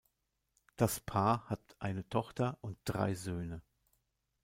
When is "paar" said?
0.99-1.47